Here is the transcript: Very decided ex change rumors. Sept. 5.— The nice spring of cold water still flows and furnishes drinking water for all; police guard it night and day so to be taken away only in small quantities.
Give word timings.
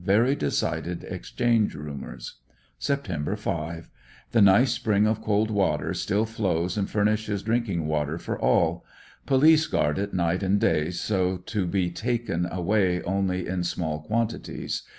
Very 0.03 0.35
decided 0.35 1.05
ex 1.09 1.29
change 1.31 1.75
rumors. 1.75 2.37
Sept. 2.79 3.37
5.— 3.37 3.89
The 4.31 4.41
nice 4.41 4.71
spring 4.71 5.05
of 5.05 5.21
cold 5.21 5.51
water 5.51 5.93
still 5.93 6.25
flows 6.25 6.75
and 6.75 6.89
furnishes 6.89 7.43
drinking 7.43 7.85
water 7.85 8.17
for 8.17 8.35
all; 8.39 8.83
police 9.27 9.67
guard 9.67 9.99
it 9.99 10.11
night 10.11 10.41
and 10.41 10.59
day 10.59 10.89
so 10.89 11.37
to 11.37 11.67
be 11.67 11.91
taken 11.91 12.47
away 12.51 13.03
only 13.03 13.45
in 13.47 13.63
small 13.63 14.01
quantities. 14.01 14.81